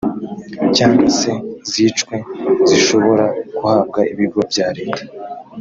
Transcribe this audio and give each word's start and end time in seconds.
cyangwa 0.75 1.07
se 1.19 1.31
zicwe 1.71 2.15
zishobora 2.69 3.25
guhabwa 3.55 3.99
ibigo 4.11 4.39
bya 4.51 4.67
leta 4.77 5.03